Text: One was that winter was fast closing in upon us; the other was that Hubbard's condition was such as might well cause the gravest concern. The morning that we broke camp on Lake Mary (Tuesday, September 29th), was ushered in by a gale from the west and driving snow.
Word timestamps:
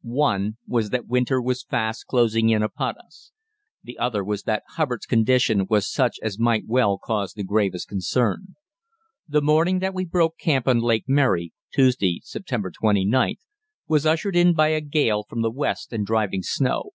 One 0.00 0.56
was 0.66 0.88
that 0.88 1.08
winter 1.08 1.42
was 1.42 1.62
fast 1.62 2.06
closing 2.06 2.48
in 2.48 2.62
upon 2.62 2.96
us; 2.96 3.32
the 3.82 3.98
other 3.98 4.24
was 4.24 4.44
that 4.44 4.62
Hubbard's 4.76 5.04
condition 5.04 5.66
was 5.68 5.92
such 5.92 6.16
as 6.22 6.38
might 6.38 6.64
well 6.66 6.96
cause 6.96 7.34
the 7.34 7.44
gravest 7.44 7.86
concern. 7.86 8.56
The 9.28 9.42
morning 9.42 9.80
that 9.80 9.92
we 9.92 10.06
broke 10.06 10.38
camp 10.38 10.66
on 10.68 10.78
Lake 10.80 11.04
Mary 11.06 11.52
(Tuesday, 11.70 12.22
September 12.24 12.72
29th), 12.72 13.40
was 13.86 14.06
ushered 14.06 14.36
in 14.36 14.54
by 14.54 14.68
a 14.68 14.80
gale 14.80 15.22
from 15.28 15.42
the 15.42 15.50
west 15.52 15.92
and 15.92 16.06
driving 16.06 16.40
snow. 16.42 16.92